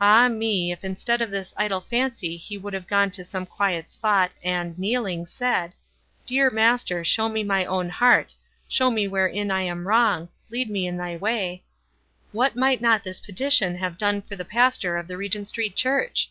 Ah, 0.00 0.28
me, 0.30 0.72
if 0.72 0.82
in 0.82 0.96
stead 0.96 1.20
of 1.20 1.30
this 1.30 1.52
idle 1.58 1.82
fancy 1.82 2.38
he 2.38 2.56
would 2.56 2.72
have 2.72 2.86
gone 2.86 3.10
to 3.10 3.22
some 3.22 3.44
quiet 3.44 3.86
spot, 3.86 4.32
and 4.42 4.78
kneeling, 4.78 5.26
said, 5.26 5.74
"Dear 6.24 6.48
Master, 6.50 7.04
show 7.04 7.28
me 7.28 7.44
my 7.44 7.66
own 7.66 7.90
heart; 7.90 8.34
show 8.66 8.90
me 8.90 9.06
wherein 9.06 9.50
I 9.50 9.60
am 9.64 9.86
wrong; 9.86 10.30
lead 10.48 10.70
me 10.70 10.86
in 10.86 10.96
thy 10.96 11.16
way," 11.16 11.64
what 12.32 12.56
might 12.56 12.80
not 12.80 13.04
this 13.04 13.20
petition 13.20 13.74
have 13.76 13.98
done 13.98 14.22
for 14.22 14.36
the 14.36 14.44
pastor 14.46 14.96
of 14.96 15.06
the 15.06 15.16
Ivegeut 15.16 15.46
Street 15.48 15.76
Church? 15.76 16.30